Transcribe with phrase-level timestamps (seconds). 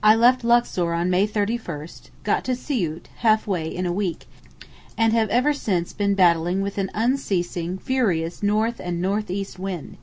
[0.00, 1.88] I left Luxor on May 31,
[2.22, 4.28] got to Siout (half way) in a week,
[4.96, 9.96] and have ever since been battling with an unceasing furious north and north east wind.